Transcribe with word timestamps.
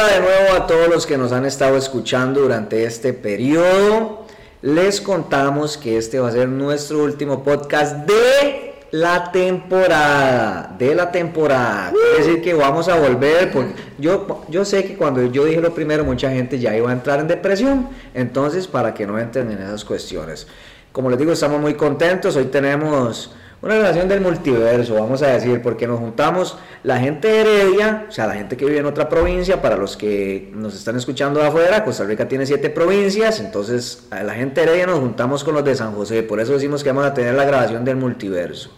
Hola 0.00 0.14
de 0.14 0.20
nuevo 0.20 0.56
a 0.56 0.66
todos 0.66 0.88
los 0.88 1.04
que 1.04 1.18
nos 1.18 1.30
han 1.30 1.44
estado 1.44 1.76
escuchando 1.76 2.40
durante 2.40 2.84
este 2.84 3.12
periodo. 3.12 4.24
Les 4.62 4.98
contamos 4.98 5.76
que 5.76 5.98
este 5.98 6.18
va 6.18 6.28
a 6.28 6.32
ser 6.32 6.48
nuestro 6.48 7.04
último 7.04 7.44
podcast 7.44 7.96
de 8.06 8.76
la 8.92 9.30
temporada, 9.30 10.74
de 10.78 10.94
la 10.94 11.12
temporada. 11.12 11.92
Es 12.18 12.24
decir, 12.24 12.40
que 12.40 12.54
vamos 12.54 12.88
a 12.88 12.98
volver, 12.98 13.52
porque 13.52 13.74
yo, 13.98 14.46
yo 14.48 14.64
sé 14.64 14.86
que 14.86 14.96
cuando 14.96 15.22
yo 15.26 15.44
dije 15.44 15.60
lo 15.60 15.74
primero, 15.74 16.02
mucha 16.02 16.30
gente 16.30 16.58
ya 16.58 16.74
iba 16.74 16.88
a 16.88 16.94
entrar 16.94 17.20
en 17.20 17.28
depresión, 17.28 17.90
entonces 18.14 18.66
para 18.68 18.94
que 18.94 19.06
no 19.06 19.18
entren 19.18 19.50
en 19.50 19.58
esas 19.58 19.84
cuestiones. 19.84 20.46
Como 20.92 21.10
les 21.10 21.18
digo, 21.18 21.32
estamos 21.32 21.60
muy 21.60 21.74
contentos, 21.74 22.36
hoy 22.36 22.46
tenemos 22.46 23.32
una 23.62 23.74
relación 23.74 24.08
del 24.08 24.20
multiverso, 24.20 24.94
vamos 24.94 25.22
a 25.22 25.28
decir, 25.28 25.60
porque 25.60 25.86
nos 25.86 25.98
juntamos 25.98 26.56
la 26.82 26.98
gente 26.98 27.28
de 27.28 27.40
Heredia, 27.40 28.06
o 28.08 28.12
sea, 28.12 28.26
la 28.26 28.34
gente 28.34 28.56
que 28.56 28.64
vive 28.64 28.78
en 28.78 28.86
otra 28.86 29.08
provincia, 29.08 29.60
para 29.60 29.76
los 29.76 29.96
que 29.96 30.50
nos 30.54 30.74
están 30.74 30.96
escuchando 30.96 31.40
de 31.40 31.46
afuera, 31.48 31.84
Costa 31.84 32.04
Rica 32.04 32.26
tiene 32.26 32.46
siete 32.46 32.70
provincias, 32.70 33.38
entonces 33.40 34.06
a 34.10 34.22
la 34.22 34.34
gente 34.34 34.60
de 34.60 34.68
Heredia 34.68 34.86
nos 34.86 35.00
juntamos 35.00 35.44
con 35.44 35.54
los 35.54 35.64
de 35.64 35.74
San 35.74 35.94
José, 35.94 36.22
por 36.22 36.40
eso 36.40 36.54
decimos 36.54 36.82
que 36.82 36.90
vamos 36.90 37.04
a 37.04 37.12
tener 37.12 37.34
la 37.34 37.44
grabación 37.44 37.84
del 37.84 37.96
multiverso. 37.96 38.70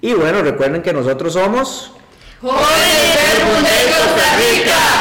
Y 0.00 0.14
bueno, 0.14 0.42
recuerden 0.42 0.82
que 0.82 0.92
nosotros 0.92 1.32
somos... 1.32 1.92
¡Jóvenes 2.40 2.58
de 3.62 3.92
Costa 3.92 4.36
Rica! 4.38 5.00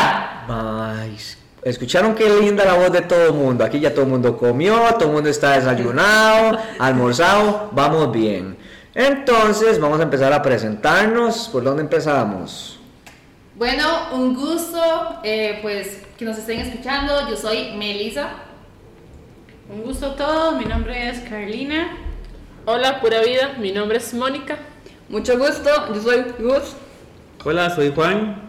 Escucharon 1.61 2.15
qué 2.15 2.29
linda 2.29 2.63
la 2.63 2.73
voz 2.73 2.91
de 2.91 3.01
todo 3.01 3.27
el 3.27 3.33
mundo. 3.33 3.65
Aquí 3.65 3.81
ya 3.81 3.93
todo 3.93 4.03
el 4.03 4.11
mundo 4.11 4.37
comió, 4.37 4.79
todo 4.97 5.09
el 5.09 5.15
mundo 5.15 5.29
está 5.29 5.51
desayunado, 5.51 6.57
almorzado, 6.79 7.69
vamos 7.73 8.11
bien. 8.13 8.57
Entonces, 8.95 9.79
vamos 9.79 9.99
a 9.99 10.03
empezar 10.03 10.33
a 10.33 10.41
presentarnos. 10.41 11.49
¿Por 11.49 11.63
dónde 11.63 11.83
empezamos? 11.83 12.79
Bueno, 13.55 13.85
un 14.13 14.35
gusto, 14.35 14.81
eh, 15.23 15.59
pues, 15.61 16.01
que 16.17 16.25
nos 16.25 16.37
estén 16.37 16.59
escuchando. 16.59 17.29
Yo 17.29 17.35
soy 17.35 17.75
Melisa. 17.77 18.29
Un 19.69 19.83
gusto 19.83 20.07
a 20.07 20.15
todos, 20.15 20.57
mi 20.57 20.65
nombre 20.65 21.09
es 21.09 21.19
Carlina. 21.19 21.95
Hola, 22.65 22.99
pura 23.01 23.21
vida, 23.21 23.55
mi 23.59 23.71
nombre 23.71 23.97
es 23.97 24.13
Mónica. 24.13 24.57
Mucho 25.09 25.37
gusto, 25.37 25.69
yo 25.93 26.01
soy 26.01 26.25
Gus. 26.39 26.75
Hola, 27.45 27.69
soy 27.75 27.91
Juan. 27.93 28.41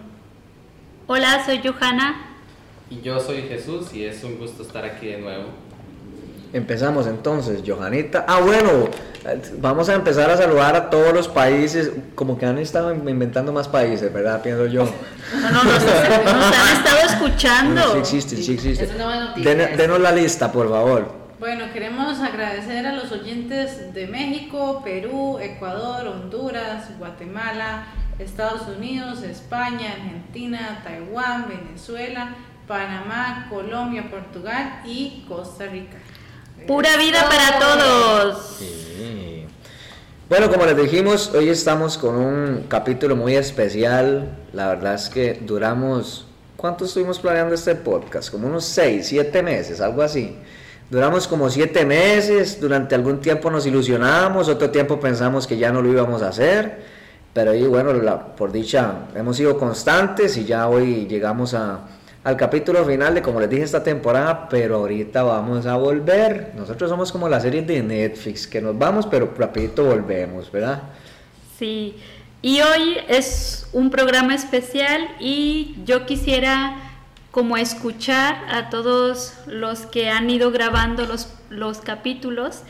Hola, 1.06 1.44
soy 1.44 1.60
Johanna. 1.62 2.36
Y 2.88 3.02
yo 3.02 3.20
soy 3.20 3.42
Jesús 3.42 3.92
y 3.92 4.04
es 4.04 4.24
un 4.24 4.38
gusto 4.38 4.62
estar 4.62 4.84
aquí 4.84 5.06
de 5.06 5.18
nuevo. 5.18 5.48
Empezamos 6.52 7.06
entonces, 7.06 7.62
Johanita. 7.64 8.24
Ah, 8.26 8.40
bueno, 8.40 8.88
vamos 9.58 9.88
a 9.88 9.94
empezar 9.94 10.30
a 10.30 10.36
saludar 10.36 10.74
a 10.74 10.90
todos 10.90 11.12
los 11.12 11.28
países, 11.28 11.92
como 12.14 12.38
que 12.38 12.46
han 12.46 12.58
estado 12.58 12.92
inventando 12.92 13.52
más 13.52 13.68
países, 13.68 14.12
¿verdad? 14.12 14.42
Pienso 14.42 14.66
yo. 14.66 14.84
No, 15.32 15.50
no, 15.50 15.64
nos, 15.64 15.84
han 15.84 16.76
estado 16.76 17.08
escuchando. 17.08 17.92
sí 17.92 17.98
existe, 17.98 18.36
sí 18.36 18.54
existe. 18.54 18.88
denos 19.76 20.00
la 20.00 20.10
lista, 20.10 20.50
por 20.50 20.68
favor. 20.68 21.20
Bueno, 21.38 21.72
queremos 21.72 22.20
agradecer 22.20 22.86
a 22.86 22.92
los 22.92 23.12
oyentes 23.12 23.94
de 23.94 24.06
México, 24.06 24.82
Perú, 24.84 25.38
Ecuador, 25.40 26.06
Honduras, 26.06 26.98
Guatemala, 26.98 27.86
Estados 28.18 28.68
Unidos, 28.68 29.22
España, 29.22 29.92
Argentina, 29.92 30.82
Taiwán, 30.84 31.46
Venezuela, 31.48 32.34
Panamá, 32.66 33.46
Colombia, 33.48 34.10
Portugal 34.10 34.82
y 34.84 35.24
Costa 35.26 35.64
Rica. 35.66 35.96
Pura 36.66 36.96
vida 36.96 37.28
para 37.28 37.58
todos. 37.58 38.58
Bueno, 40.28 40.50
como 40.50 40.64
les 40.66 40.76
dijimos, 40.76 41.32
hoy 41.34 41.48
estamos 41.48 41.98
con 41.98 42.16
un 42.16 42.64
capítulo 42.68 43.16
muy 43.16 43.34
especial. 43.34 44.36
La 44.52 44.68
verdad 44.68 44.94
es 44.94 45.08
que 45.08 45.40
duramos, 45.40 46.26
¿cuánto 46.56 46.84
estuvimos 46.84 47.18
planeando 47.18 47.54
este 47.54 47.74
podcast? 47.74 48.30
Como 48.30 48.46
unos 48.46 48.64
6, 48.66 49.06
7 49.06 49.42
meses, 49.42 49.80
algo 49.80 50.02
así. 50.02 50.36
Duramos 50.88 51.26
como 51.26 51.50
7 51.50 51.84
meses, 51.84 52.60
durante 52.60 52.94
algún 52.94 53.20
tiempo 53.20 53.50
nos 53.50 53.66
ilusionamos, 53.66 54.48
otro 54.48 54.70
tiempo 54.70 55.00
pensamos 55.00 55.46
que 55.46 55.56
ya 55.56 55.72
no 55.72 55.82
lo 55.82 55.90
íbamos 55.90 56.22
a 56.22 56.28
hacer, 56.28 56.80
pero 57.32 57.52
bueno, 57.68 57.92
por 58.36 58.52
dicha, 58.52 59.06
hemos 59.14 59.36
sido 59.36 59.58
constantes 59.58 60.36
y 60.36 60.44
ya 60.44 60.68
hoy 60.68 61.06
llegamos 61.06 61.54
a, 61.54 61.80
al 62.22 62.36
capítulo 62.36 62.84
final 62.84 63.14
de, 63.14 63.22
como 63.22 63.40
les 63.40 63.48
dije, 63.48 63.62
esta 63.62 63.82
temporada, 63.82 64.48
pero 64.48 64.76
ahorita 64.76 65.22
vamos 65.22 65.66
a 65.66 65.76
volver. 65.76 66.52
Nosotros 66.54 66.90
somos 66.90 67.10
como 67.12 67.28
la 67.28 67.40
serie 67.40 67.62
de 67.62 67.82
Netflix, 67.82 68.46
que 68.46 68.60
nos 68.60 68.78
vamos, 68.78 69.06
pero 69.06 69.32
rapidito 69.36 69.84
volvemos, 69.84 70.52
¿verdad? 70.52 70.82
Sí, 71.58 71.96
y 72.42 72.60
hoy 72.60 72.98
es 73.08 73.68
un 73.72 73.90
programa 73.90 74.34
especial 74.34 75.08
y 75.18 75.76
yo 75.84 76.06
quisiera 76.06 76.76
como 77.30 77.56
escuchar 77.56 78.36
a 78.50 78.70
todos 78.70 79.34
los 79.46 79.86
que 79.86 80.10
han 80.10 80.28
ido 80.28 80.50
grabando 80.50 81.06
los, 81.06 81.32
los 81.48 81.78
capítulos 81.78 82.62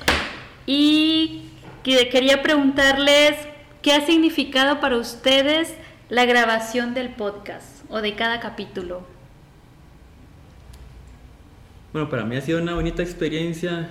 y 0.66 1.50
quería 1.82 2.42
preguntarles 2.42 3.36
qué 3.82 3.94
ha 3.94 4.04
significado 4.04 4.80
para 4.80 4.96
ustedes 4.96 5.74
la 6.08 6.24
grabación 6.24 6.92
del 6.92 7.08
podcast 7.08 7.84
o 7.88 8.00
de 8.00 8.14
cada 8.14 8.40
capítulo. 8.40 9.19
Bueno, 11.92 12.08
para 12.08 12.24
mí 12.24 12.36
ha 12.36 12.40
sido 12.40 12.62
una 12.62 12.74
bonita 12.76 13.02
experiencia 13.02 13.88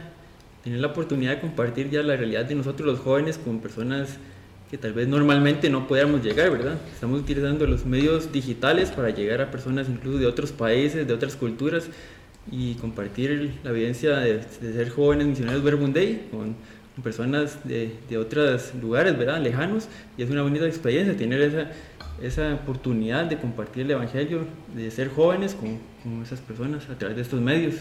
tener 0.64 0.80
la 0.80 0.88
oportunidad 0.88 1.36
de 1.36 1.42
compartir 1.42 1.90
ya 1.90 2.02
la 2.02 2.16
realidad 2.16 2.46
de 2.46 2.56
nosotros 2.56 2.88
los 2.88 3.00
jóvenes 3.00 3.38
con 3.38 3.60
personas 3.60 4.18
que 4.72 4.78
tal 4.78 4.94
vez 4.94 5.10
normalmente 5.10 5.70
no 5.70 5.86
podíamos 5.86 6.24
llegar, 6.24 6.50
¿verdad? 6.50 6.78
Estamos 6.94 7.20
utilizando 7.20 7.68
los 7.68 7.86
medios 7.86 8.32
digitales 8.32 8.92
para 8.92 9.10
llegar 9.10 9.42
a 9.42 9.52
personas 9.52 9.90
incluso 9.90 10.18
de 10.18 10.28
otros 10.28 10.54
países, 10.54 11.06
de 11.06 11.14
otras 11.14 11.36
culturas 11.36 11.90
y 12.50 12.76
compartir 12.76 13.56
la 13.64 13.72
evidencia 13.72 14.16
de, 14.20 14.44
ser 14.44 14.90
jóvenes 14.92 15.28
misioneros 15.28 15.62
Verbunday 15.62 16.28
con, 16.32 16.56
con 16.96 17.04
personas 17.04 17.68
de, 17.68 17.98
de, 18.10 18.18
otros 18.18 18.74
lugares, 18.82 19.18
¿verdad? 19.18 19.42
Lejanos 19.42 19.90
y 20.18 20.24
es 20.24 20.30
una 20.30 20.44
bonita 20.44 20.66
experiencia 20.66 21.18
tener 21.18 21.42
esa, 21.42 21.72
esa 22.22 22.54
oportunidad 22.54 23.26
de 23.26 23.38
compartir 23.38 23.84
el 23.84 23.92
Evangelio, 23.92 24.46
de 24.74 24.92
ser 24.92 25.10
jóvenes 25.10 25.54
con, 25.54 25.80
con 26.04 26.24
esas 26.24 26.40
personas 26.40 26.90
a 26.90 26.98
través 26.98 27.16
de 27.16 27.22
estos 27.24 27.42
medios. 27.42 27.76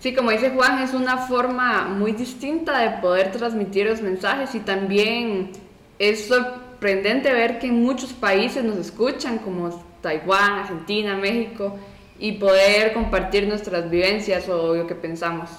Sí, 0.00 0.14
como 0.14 0.32
dice 0.32 0.50
Juan, 0.50 0.82
es 0.82 0.94
una 0.94 1.16
forma 1.16 1.84
muy 1.84 2.10
distinta 2.12 2.78
de 2.80 3.00
poder 3.00 3.30
transmitir 3.30 3.86
los 3.86 4.02
mensajes 4.02 4.52
y 4.56 4.60
también 4.60 5.52
es 5.98 6.26
sorprendente 6.26 7.32
ver 7.32 7.60
que 7.60 7.68
en 7.68 7.80
muchos 7.80 8.12
países 8.12 8.64
nos 8.64 8.78
escuchan, 8.78 9.38
como 9.38 9.70
Taiwán, 10.00 10.58
Argentina, 10.58 11.16
México, 11.16 11.78
y 12.18 12.32
poder 12.32 12.92
compartir 12.92 13.46
nuestras 13.46 13.88
vivencias 13.88 14.48
o 14.48 14.74
lo 14.74 14.86
que 14.88 14.96
pensamos. 14.96 15.50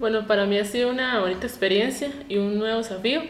Bueno, 0.00 0.26
para 0.26 0.46
mí 0.46 0.58
ha 0.58 0.64
sido 0.64 0.90
una 0.90 1.20
bonita 1.20 1.46
experiencia 1.46 2.10
y 2.28 2.36
un 2.36 2.58
nuevo 2.58 2.78
desafío 2.78 3.22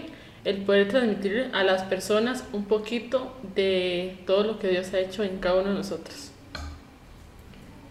el 0.45 0.63
poder 0.63 0.89
transmitir 0.89 1.51
a 1.53 1.63
las 1.63 1.83
personas 1.85 2.45
un 2.53 2.65
poquito 2.65 3.37
de 3.55 4.19
todo 4.27 4.45
lo 4.45 4.59
que 4.59 4.69
Dios 4.69 4.93
ha 4.93 4.99
hecho 4.99 5.23
en 5.23 5.39
cada 5.39 5.61
uno 5.61 5.71
de 5.71 5.77
nosotros. 5.77 6.33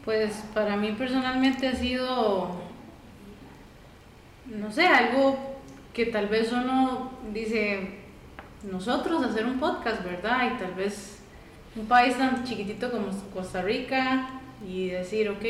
Pues 0.04 0.44
para 0.54 0.76
mí 0.76 0.94
personalmente 0.98 1.68
ha 1.68 1.76
sido, 1.76 2.60
no 4.48 4.72
sé, 4.72 4.86
algo 4.88 5.38
que 5.94 6.08
tal 6.08 6.28
vez 6.28 6.52
uno 6.52 7.12
dice, 7.34 8.00
nosotros 8.70 9.24
hacer 9.24 9.46
un 9.46 9.60
podcast, 9.60 10.04
¿verdad? 10.04 10.54
Y 10.54 10.60
tal 10.60 10.74
vez 10.74 11.20
un 11.76 11.86
país 11.86 12.18
tan 12.18 12.44
chiquitito 12.44 12.92
como 12.92 13.08
Costa 13.34 13.62
Rica 13.62 14.42
y 14.68 14.90
decir, 14.90 15.30
ok, 15.30 15.46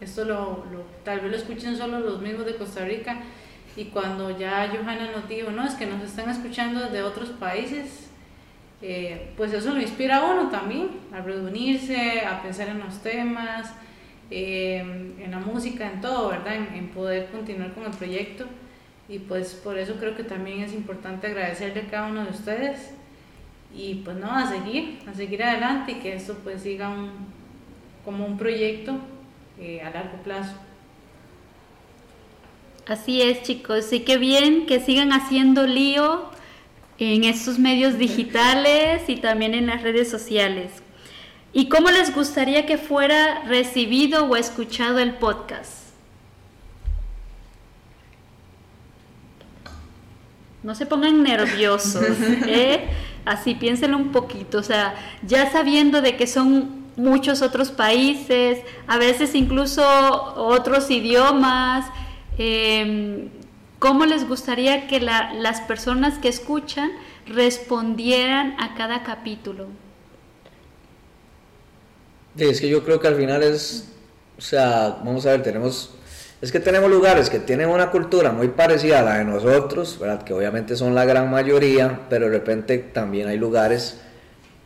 esto 0.00 0.24
lo, 0.24 0.64
tal 1.04 1.20
vez 1.20 1.30
lo 1.30 1.36
escuchen 1.36 1.76
solo 1.76 2.00
los 2.00 2.20
mismos 2.20 2.44
de 2.44 2.56
Costa 2.56 2.84
Rica 2.84 3.22
y 3.76 3.84
cuando 3.86 4.36
ya 4.36 4.68
Johanna 4.68 5.10
nos 5.12 5.28
dijo, 5.28 5.50
no, 5.50 5.64
es 5.64 5.74
que 5.74 5.86
nos 5.86 6.02
están 6.02 6.30
escuchando 6.30 6.80
desde 6.80 7.02
otros 7.02 7.28
países, 7.30 8.08
eh, 8.80 9.32
pues 9.36 9.52
eso 9.52 9.74
lo 9.74 9.80
inspira 9.80 10.16
a 10.16 10.32
uno 10.32 10.48
también, 10.48 10.88
a 11.12 11.20
reunirse, 11.20 12.20
a 12.20 12.42
pensar 12.42 12.68
en 12.68 12.80
los 12.80 13.02
temas, 13.02 13.74
eh, 14.30 14.78
en 14.78 15.30
la 15.30 15.38
música, 15.38 15.90
en 15.90 16.00
todo, 16.00 16.30
¿verdad? 16.30 16.54
En, 16.54 16.88
poder 16.88 17.26
continuar 17.26 17.72
con 17.74 17.84
el 17.84 17.92
proyecto. 17.92 18.46
Y 19.08 19.20
pues 19.20 19.54
por 19.54 19.78
eso 19.78 19.96
creo 20.00 20.16
que 20.16 20.24
también 20.24 20.62
es 20.62 20.72
importante 20.72 21.28
agradecerle 21.28 21.82
a 21.82 21.90
cada 21.90 22.08
uno 22.08 22.24
de 22.24 22.30
ustedes 22.30 22.92
y 23.74 23.96
pues 23.96 24.16
no, 24.16 24.30
a 24.32 24.46
seguir, 24.46 25.00
a 25.06 25.14
seguir 25.14 25.42
adelante 25.44 25.92
y 25.92 25.94
que 25.96 26.14
esto 26.14 26.34
pues 26.42 26.62
siga 26.62 26.92
como 28.04 28.26
un 28.26 28.36
proyecto 28.36 28.96
eh, 29.60 29.80
a 29.82 29.90
largo 29.90 30.16
plazo. 30.22 30.56
Así 32.86 33.20
es, 33.20 33.42
chicos. 33.42 33.86
Sí 33.86 34.00
que 34.00 34.16
bien 34.16 34.66
que 34.66 34.80
sigan 34.80 35.12
haciendo 35.12 35.66
lío 35.66 36.30
en 36.98 37.24
estos 37.24 37.58
medios 37.58 37.98
digitales 37.98 39.02
y 39.08 39.16
también 39.16 39.54
en 39.54 39.66
las 39.66 39.82
redes 39.82 40.08
sociales. 40.08 40.70
¿Y 41.52 41.68
cómo 41.68 41.90
les 41.90 42.14
gustaría 42.14 42.64
que 42.64 42.78
fuera 42.78 43.42
recibido 43.44 44.26
o 44.26 44.36
escuchado 44.36 44.98
el 44.98 45.14
podcast? 45.14 45.86
No 50.62 50.74
se 50.74 50.86
pongan 50.86 51.22
nerviosos, 51.22 52.04
¿eh? 52.46 52.88
así 53.24 53.54
piénsenlo 53.54 53.96
un 53.96 54.12
poquito, 54.12 54.58
o 54.58 54.62
sea, 54.62 54.94
ya 55.22 55.50
sabiendo 55.50 56.00
de 56.00 56.16
que 56.16 56.26
son 56.26 56.86
muchos 56.96 57.42
otros 57.42 57.70
países, 57.70 58.60
a 58.86 58.98
veces 58.98 59.34
incluso 59.34 59.82
otros 60.36 60.90
idiomas, 60.90 61.86
em, 62.38 63.28
¿cómo 63.78 64.06
les 64.06 64.28
gustaría 64.28 64.86
que 64.86 65.00
las 65.00 65.60
personas 65.62 66.18
que 66.18 66.28
escuchan 66.28 66.90
respondieran 67.26 68.54
a 68.58 68.74
cada 68.74 69.02
capítulo? 69.02 69.66
es 72.36 72.60
que 72.60 72.68
yo 72.68 72.84
creo 72.84 73.00
que 73.00 73.08
al 73.08 73.16
final 73.16 73.42
es, 73.42 73.88
o 74.36 74.42
sea, 74.42 74.98
vamos 75.02 75.24
a 75.24 75.30
ver, 75.30 75.42
tenemos 75.42 75.96
es 76.42 76.52
que 76.52 76.60
tenemos 76.60 76.90
lugares 76.90 77.30
que 77.30 77.38
tienen 77.38 77.70
una 77.70 77.90
cultura 77.90 78.30
muy 78.30 78.48
parecida 78.48 79.00
a 79.00 79.02
la 79.02 79.18
de 79.18 79.24
nosotros, 79.24 79.98
¿verdad? 79.98 80.22
que 80.22 80.34
obviamente 80.34 80.76
son 80.76 80.94
la 80.94 81.06
gran 81.06 81.30
mayoría, 81.30 82.00
pero 82.10 82.26
de 82.26 82.32
repente 82.32 82.76
también 82.78 83.28
hay 83.28 83.38
lugares 83.38 84.00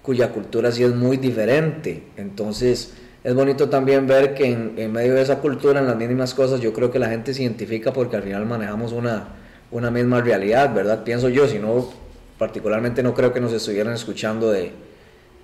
cuya 0.02 0.30
cultura 0.32 0.72
sí 0.72 0.82
es 0.82 0.94
muy 0.94 1.16
diferente. 1.16 2.08
Entonces 2.16 2.94
es 3.22 3.34
bonito 3.34 3.68
también 3.68 4.06
ver 4.06 4.34
que 4.34 4.46
en, 4.46 4.92
medio 4.92 5.14
de 5.14 5.22
esa 5.22 5.38
cultura, 5.38 5.80
en 5.80 5.86
las 5.86 5.96
mínimas 5.96 6.34
cosas, 6.34 6.60
yo 6.60 6.72
creo 6.72 6.90
que 6.90 6.98
la 6.98 7.08
gente 7.08 7.34
se 7.34 7.42
identifica 7.42 7.92
porque 7.92 8.16
al 8.16 8.22
final 8.22 8.46
manejamos 8.46 8.92
una, 8.92 9.28
una 9.70 9.90
misma 9.90 10.20
realidad, 10.20 10.72
¿verdad? 10.74 11.04
Pienso 11.04 11.28
yo, 11.28 11.46
si 11.46 11.58
no, 11.58 11.90
particularmente 12.38 13.02
no 13.02 13.14
creo 13.14 13.32
que 13.32 13.40
nos 13.40 13.52
estuvieran 13.52 13.92
escuchando 13.92 14.50
de, 14.50 14.72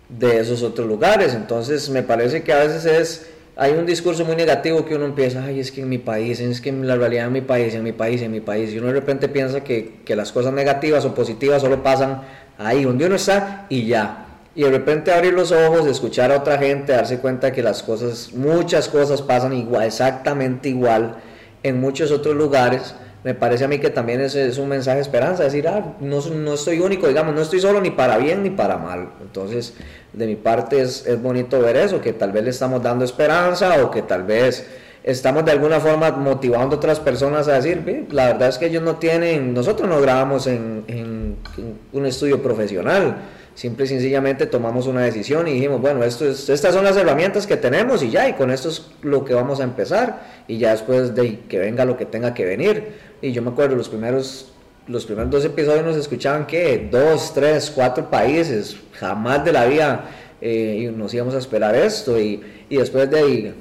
de 0.09 0.41
esos 0.41 0.63
otros 0.63 0.87
lugares. 0.87 1.35
Entonces 1.35 1.91
me 1.91 2.03
parece 2.03 2.43
que 2.43 2.53
a 2.53 2.59
veces 2.61 2.87
es 2.87 3.31
hay 3.59 3.73
un 3.73 3.87
discurso 3.87 4.25
muy 4.27 4.37
negativo 4.37 4.85
que 4.85 4.95
uno 4.95 5.07
empieza, 5.07 5.43
ay, 5.43 5.61
es 5.61 5.73
que 5.73 5.81
en 5.81 5.89
mi 5.89 5.97
país, 5.97 6.41
es 6.41 6.61
que 6.61 6.69
en 6.69 6.87
la 6.87 6.97
realidad 6.97 7.27
en 7.27 7.33
mi 7.33 7.41
país, 7.41 7.75
en 7.75 7.83
mi 7.83 7.93
país, 7.93 8.21
en 8.21 8.31
mi 8.31 8.41
país, 8.41 8.71
y 8.71 8.79
uno 8.79 8.89
de 8.89 8.93
repente 8.93 9.29
piensa 9.29 9.65
que, 9.65 10.01
que 10.05 10.15
las 10.15 10.31
cosas 10.31 10.53
negativas 10.53 11.07
o 11.07 11.15
positivas 11.15 11.63
solo 11.63 11.83
pasan 11.83 12.21
ahí 12.59 12.85
donde 12.85 13.07
uno 13.07 13.15
está 13.15 13.67
y 13.71 13.87
ya. 13.87 14.26
Y 14.57 14.63
de 14.63 14.71
repente 14.71 15.13
abrir 15.13 15.35
los 15.35 15.53
ojos, 15.53 15.87
escuchar 15.87 16.33
a 16.33 16.39
otra 16.39 16.59
gente, 16.59 16.93
darse 16.93 17.19
cuenta 17.19 17.53
que 17.53 17.63
las 17.63 17.83
cosas, 17.83 18.33
muchas 18.33 18.89
cosas 18.89 19.23
pasan 19.23 19.53
igual, 19.53 19.85
exactamente 19.85 20.71
igual 20.71 21.17
en 21.63 21.81
muchos 21.81 22.11
otros 22.11 22.35
lugares 22.35 22.95
me 23.27 23.35
parece 23.35 23.65
a 23.65 23.69
mí 23.69 23.81
que 23.81 23.91
también 23.91 24.21
es, 24.21 24.37
es 24.37 24.57
un 24.57 24.69
mensaje 24.69 24.99
de 24.99 25.03
esperanza, 25.03 25.43
decir, 25.43 25.67
ah, 25.67 25.97
no, 25.99 26.21
no, 26.21 26.55
estoy 26.55 26.79
único, 26.79 27.09
digamos, 27.09 27.35
no 27.35 27.43
estoy 27.43 27.59
solo 27.59 27.81
ni 27.81 27.91
para 27.91 28.19
bien 28.19 28.45
ni 28.45 28.51
para 28.51 28.77
mal. 28.77 29.09
Entonces, 29.21 29.75
de 30.13 30.29
mi 30.29 30.37
parte 30.37 30.81
es, 30.81 31.05
es 31.09 31.21
bonito 31.21 31.59
ver 31.61 31.77
eso, 31.77 32.01
que 32.01 32.13
tal 32.13 32.31
vez 32.31 32.45
le 32.45 32.51
estamos 32.51 32.85
dando 32.85 33.05
esperanza 33.05 33.83
o 33.83 33.91
que 33.91 34.03
tal 34.03 34.23
vez 34.23 34.65
estamos 35.03 35.45
de 35.45 35.51
alguna 35.51 35.81
forma 35.81 36.13
motivando 36.13 36.77
a 36.77 36.79
otras 36.79 37.01
personas 37.01 37.49
a 37.49 37.55
decir, 37.55 38.07
la 38.13 38.29
verdad 38.29 38.49
es 38.49 38.59
que 38.59 38.67
ellos 38.67 38.85
no 38.85 38.95
tienen, 38.95 39.53
nosotros 39.53 39.89
no 39.89 40.01
grabamos 40.01 40.47
en, 40.47 40.85
en 40.87 41.35
un 41.93 42.07
estudio 42.07 42.41
profesional 42.41 43.17
Simple 43.57 43.87
y 43.87 43.89
sencillamente 43.89 44.45
tomamos 44.45 44.87
una 44.87 45.01
decisión 45.01 45.49
y 45.49 45.53
dijimos, 45.55 45.81
bueno, 45.81 46.05
esto 46.05 46.29
es, 46.29 46.51
estas 46.51 46.75
son 46.75 46.85
las 46.85 46.95
herramientas 46.95 47.47
que 47.47 47.57
tenemos 47.57 48.03
y 48.03 48.11
ya, 48.11 48.29
y 48.29 48.35
con 48.35 48.51
esto 48.51 48.69
es 48.69 48.87
lo 49.01 49.25
que 49.25 49.33
vamos 49.33 49.61
a 49.61 49.65
empezar, 49.65 50.25
y 50.47 50.59
ya 50.59 50.73
después 50.73 51.15
de 51.15 51.41
que 51.49 51.59
venga 51.59 51.87
lo 51.87 51.97
que 51.97 52.05
tenga 52.05 52.35
que 52.35 52.45
venir. 52.45 52.99
Y 53.23 53.33
yo 53.33 53.41
me 53.41 53.49
acuerdo, 53.49 53.75
los 53.75 53.89
primeros, 53.89 54.53
los 54.87 55.07
primeros 55.07 55.31
dos 55.31 55.45
episodios 55.47 55.87
nos 55.87 55.97
escuchaban 55.97 56.47
que 56.47 56.87
dos, 56.93 57.33
tres, 57.33 57.73
cuatro 57.75 58.11
países, 58.11 58.77
jamás 58.93 59.43
de 59.43 59.53
la 59.53 59.65
vida 59.65 60.05
eh, 60.43 60.93
nos 60.95 61.15
íbamos 61.15 61.35
a 61.35 61.39
esperar 61.39 61.75
esto, 61.75 62.21
y, 62.21 62.43
y 62.69 62.77
después 62.77 63.11
de 63.11 63.19
ahí 63.19 63.55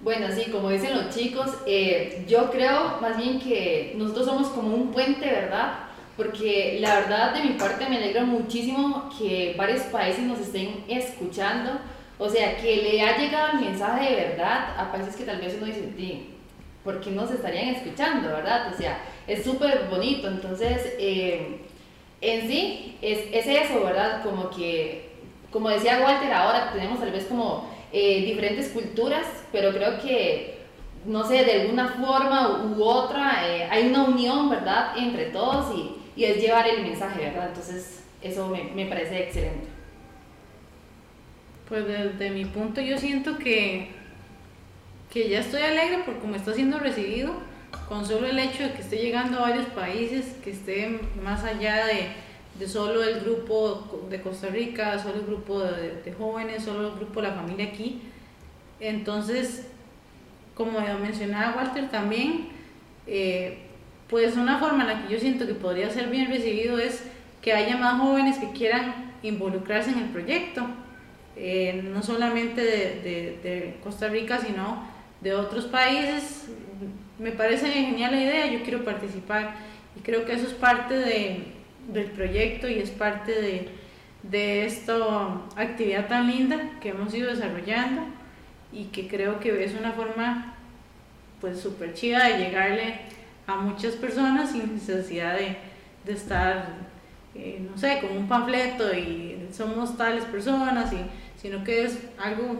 Bueno, 0.00 0.28
sí, 0.30 0.48
como 0.52 0.70
dicen 0.70 0.94
los 0.94 1.12
chicos, 1.12 1.50
eh, 1.66 2.24
yo 2.28 2.48
creo 2.52 3.00
más 3.00 3.16
bien 3.16 3.40
que 3.40 3.94
nosotros 3.96 4.26
somos 4.26 4.48
como 4.50 4.72
un 4.76 4.92
puente, 4.92 5.26
¿verdad? 5.26 5.87
Porque 6.18 6.76
la 6.80 6.96
verdad 6.96 7.32
de 7.32 7.44
mi 7.44 7.50
parte 7.54 7.88
me 7.88 7.96
alegra 7.96 8.24
muchísimo 8.24 9.08
que 9.18 9.54
varios 9.56 9.82
países 9.84 10.24
nos 10.24 10.40
estén 10.40 10.84
escuchando, 10.88 11.78
o 12.18 12.28
sea, 12.28 12.56
que 12.56 12.76
le 12.76 13.00
ha 13.00 13.16
llegado 13.16 13.52
el 13.52 13.64
mensaje 13.64 14.10
de 14.10 14.16
verdad 14.26 14.74
a 14.76 14.92
países 14.92 15.16
que 15.16 15.24
tal 15.24 15.40
vez 15.40 15.54
uno 15.56 15.66
dice, 15.66 16.24
¿por 16.84 17.00
qué 17.00 17.12
nos 17.12 17.30
estarían 17.30 17.68
escuchando, 17.68 18.28
verdad? 18.28 18.70
O 18.74 18.76
sea, 18.76 18.98
es 19.26 19.42
súper 19.42 19.86
bonito, 19.88 20.28
entonces... 20.28 20.94
Eh, 20.98 21.64
en 22.20 22.48
sí 22.48 22.96
es, 23.00 23.20
es, 23.32 23.46
eso, 23.46 23.84
¿verdad? 23.84 24.22
Como 24.22 24.50
que, 24.50 25.10
como 25.52 25.68
decía 25.68 26.00
Walter, 26.04 26.32
ahora 26.32 26.72
tenemos 26.72 26.98
tal 26.98 27.12
vez 27.12 27.26
como 27.26 27.68
eh, 27.92 28.24
diferentes 28.24 28.70
culturas, 28.70 29.26
pero 29.52 29.70
creo 29.72 30.00
que, 30.00 30.58
no 31.06 31.24
sé, 31.24 31.44
de 31.44 31.62
alguna 31.62 31.88
forma 31.88 32.64
u 32.76 32.82
otra 32.82 33.46
eh, 33.46 33.68
hay 33.70 33.88
una 33.88 34.04
unión, 34.04 34.50
¿verdad? 34.50 34.98
Entre 34.98 35.26
todos 35.26 35.74
y, 35.76 35.94
y, 36.18 36.24
es 36.24 36.40
llevar 36.40 36.66
el 36.68 36.82
mensaje, 36.82 37.20
¿verdad? 37.20 37.48
Entonces, 37.48 38.04
eso 38.22 38.48
me, 38.48 38.64
me 38.64 38.86
parece 38.86 39.24
excelente. 39.24 39.68
Pues 41.68 41.86
desde 41.86 42.30
mi 42.30 42.44
punto 42.44 42.80
yo 42.80 42.98
siento 42.98 43.38
que, 43.38 43.90
que 45.10 45.28
ya 45.28 45.40
estoy 45.40 45.62
alegre 45.62 45.98
por 46.04 46.18
cómo 46.18 46.34
está 46.34 46.54
siendo 46.54 46.78
recibido 46.78 47.34
con 47.88 48.06
solo 48.06 48.26
el 48.26 48.38
hecho 48.38 48.64
de 48.64 48.72
que 48.72 48.82
esté 48.82 48.96
llegando 48.96 49.38
a 49.38 49.50
varios 49.50 49.66
países, 49.66 50.36
que 50.42 50.50
esté 50.50 51.00
más 51.22 51.44
allá 51.44 51.86
de, 51.86 52.08
de 52.58 52.68
solo 52.68 53.02
el 53.02 53.20
grupo 53.20 54.06
de 54.10 54.20
Costa 54.20 54.48
Rica, 54.48 54.98
solo 54.98 55.16
el 55.16 55.26
grupo 55.26 55.60
de, 55.60 56.12
jóvenes, 56.18 56.64
solo 56.64 56.88
el 56.88 56.94
grupo 56.94 57.20
de 57.20 57.28
la 57.28 57.34
familia 57.34 57.66
aquí. 57.66 58.02
Entonces, 58.80 59.66
como 60.54 60.80
mencionaba 60.80 61.56
Walter 61.56 61.90
también, 61.90 62.48
eh, 63.06 63.67
pues 64.08 64.36
una 64.36 64.58
forma 64.58 64.82
en 64.82 64.88
la 64.88 65.06
que 65.06 65.12
yo 65.12 65.20
siento 65.20 65.46
que 65.46 65.54
podría 65.54 65.90
ser 65.90 66.08
bien 66.08 66.28
recibido 66.28 66.78
es 66.78 67.04
que 67.42 67.52
haya 67.52 67.76
más 67.76 68.00
jóvenes 68.00 68.38
que 68.38 68.50
quieran 68.52 69.12
involucrarse 69.22 69.90
en 69.90 69.98
el 69.98 70.08
proyecto, 70.08 70.66
eh, 71.36 71.82
no 71.84 72.02
solamente 72.02 72.62
de, 72.62 73.38
de 73.42 73.76
Costa 73.82 74.08
Rica, 74.08 74.38
sino 74.38 74.82
de 75.20 75.34
otros 75.34 75.66
países, 75.66 76.48
me 77.18 77.32
parece 77.32 77.70
genial 77.70 78.12
la 78.12 78.20
idea, 78.20 78.46
yo 78.46 78.62
quiero 78.62 78.84
participar. 78.84 79.56
Y 79.96 80.00
creo 80.00 80.24
que 80.24 80.32
eso 80.32 80.46
es 80.46 80.54
parte 80.54 80.94
de, 80.94 81.42
del 81.88 82.10
proyecto 82.10 82.68
y 82.68 82.78
es 82.78 82.90
parte 82.90 83.32
de, 83.32 83.68
de 84.22 84.64
esta 84.64 84.94
actividad 85.56 86.08
tan 86.08 86.28
linda 86.28 86.78
que 86.80 86.90
hemos 86.90 87.12
ido 87.14 87.30
desarrollando 87.30 88.02
y 88.72 88.84
que 88.86 89.08
creo 89.08 89.40
que 89.40 89.64
es 89.64 89.74
una 89.74 89.92
forma 89.92 90.54
pues 91.40 91.60
súper 91.60 91.94
chida 91.94 92.28
de 92.28 92.38
llegarle 92.38 93.00
a 93.48 93.56
muchas 93.56 93.94
personas 93.94 94.52
sin 94.52 94.74
necesidad 94.74 95.34
de, 95.34 95.56
de 96.04 96.12
estar, 96.12 96.68
eh, 97.34 97.66
no 97.68 97.78
sé, 97.78 97.98
con 98.00 98.14
un 98.14 98.28
panfleto 98.28 98.94
y 98.94 99.48
somos 99.52 99.96
tales 99.96 100.24
personas, 100.24 100.92
y, 100.92 100.98
sino 101.40 101.64
que 101.64 101.84
es 101.84 101.98
algo, 102.18 102.56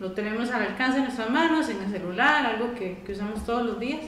lo 0.00 0.12
tenemos 0.12 0.50
al 0.50 0.62
alcance 0.62 0.98
de 0.98 1.04
nuestras 1.04 1.28
manos, 1.28 1.68
en 1.68 1.82
el 1.82 1.90
celular, 1.90 2.46
algo 2.46 2.74
que, 2.74 2.96
que 3.04 3.12
usamos 3.12 3.44
todos 3.44 3.64
los 3.66 3.78
días 3.78 4.00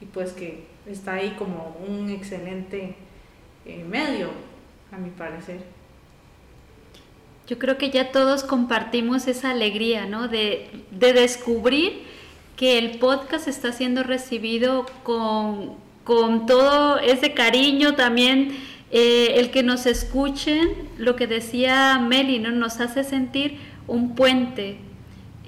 y 0.00 0.06
pues 0.06 0.32
que 0.32 0.64
está 0.86 1.14
ahí 1.14 1.36
como 1.38 1.76
un 1.86 2.08
excelente 2.08 2.96
eh, 3.66 3.84
medio, 3.86 4.30
a 4.90 4.96
mi 4.96 5.10
parecer. 5.10 5.60
Yo 7.46 7.58
creo 7.58 7.76
que 7.76 7.90
ya 7.90 8.10
todos 8.10 8.42
compartimos 8.42 9.28
esa 9.28 9.50
alegría, 9.50 10.06
¿no? 10.06 10.28
De, 10.28 10.70
de 10.90 11.12
descubrir 11.12 12.04
que 12.62 12.78
el 12.78 13.00
podcast 13.00 13.48
está 13.48 13.72
siendo 13.72 14.04
recibido 14.04 14.86
con, 15.02 15.72
con 16.04 16.46
todo 16.46 17.00
ese 17.00 17.34
cariño 17.34 17.96
también. 17.96 18.56
Eh, 18.92 19.40
el 19.40 19.50
que 19.50 19.64
nos 19.64 19.84
escuchen, 19.84 20.68
lo 20.96 21.16
que 21.16 21.26
decía 21.26 21.98
Meli, 21.98 22.38
¿no? 22.38 22.52
nos 22.52 22.78
hace 22.78 23.02
sentir 23.02 23.58
un 23.88 24.14
puente. 24.14 24.76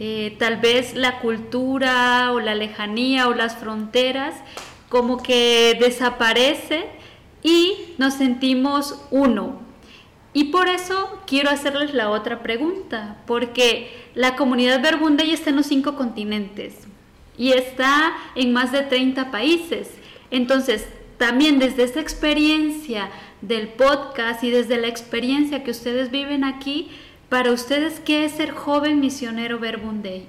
Eh, 0.01 0.35
tal 0.41 0.57
vez 0.57 0.97
la 0.97 1.21
cultura 1.21 2.33
o 2.33 2.41
la 2.41 2.57
lejanía 2.57 3.29
o 3.29 3.33
las 3.33 3.55
fronteras 3.55 4.35
como 4.89 5.23
que 5.23 5.79
desaparece 5.79 6.87
y 7.45 7.77
nos 7.97 8.15
sentimos 8.15 9.01
uno. 9.13 9.61
Y 10.33 10.47
por 10.47 10.67
eso 10.67 11.21
quiero 11.29 11.51
hacerles 11.51 11.95
la 11.95 12.11
otra 12.11 12.43
pregunta, 12.43 13.19
porque 13.25 13.93
la 14.17 14.35
comunidad 14.35 14.83
Verbunday 14.83 15.31
está 15.31 15.51
en 15.51 15.57
los 15.57 15.67
cinco 15.67 15.95
continentes 15.95 16.89
y 17.37 17.53
está 17.53 18.15
en 18.35 18.53
más 18.53 18.73
de 18.73 18.83
30 18.83 19.31
países. 19.31 19.91
Entonces, 20.31 20.87
también 21.19 21.59
desde 21.59 21.85
esta 21.85 22.01
experiencia 22.01 23.11
del 23.41 23.69
podcast 23.69 24.43
y 24.43 24.51
desde 24.51 24.79
la 24.79 24.89
experiencia 24.89 25.63
que 25.63 25.71
ustedes 25.71 26.11
viven 26.11 26.45
aquí, 26.45 26.91
para 27.29 27.53
ustedes, 27.53 28.01
¿qué 28.01 28.25
es 28.25 28.33
ser 28.33 28.53
joven 28.53 29.01
misionero 29.01 29.59
Verbunday? 29.59 30.27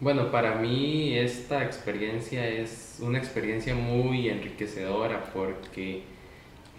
Bueno, 0.00 0.30
para 0.30 0.56
mí 0.56 1.16
esta 1.16 1.64
experiencia 1.64 2.46
es 2.48 2.98
una 3.00 3.18
experiencia 3.18 3.74
muy 3.74 4.28
enriquecedora 4.28 5.30
porque 5.32 6.02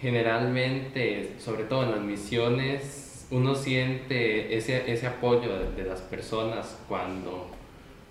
generalmente, 0.01 1.35
sobre 1.39 1.63
todo 1.63 1.83
en 1.83 1.91
las 1.91 2.01
misiones, 2.01 3.14
uno 3.31 3.55
siente 3.55 4.55
ese, 4.55 4.91
ese 4.91 5.07
apoyo 5.07 5.57
de, 5.71 5.83
las 5.83 6.01
personas 6.01 6.79
cuando, 6.87 7.47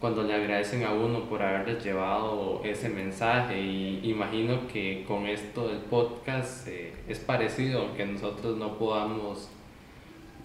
cuando 0.00 0.23
le 0.23 0.35
agradecen 0.35 0.85
a 0.85 0.92
uno 0.92 1.28
por 1.28 1.42
haberles 1.42 1.85
llevado 1.85 2.62
ese 2.64 2.88
mensaje 2.88 3.61
y 3.61 4.00
imagino 4.04 4.66
que 4.66 5.04
con 5.06 5.26
esto 5.26 5.68
del 5.68 5.78
podcast 5.78 6.66
eh, 6.68 6.92
es 7.09 7.18
parecido, 7.21 7.83
aunque 7.83 8.04
nosotros 8.06 8.56
no 8.56 8.76
podamos 8.76 9.49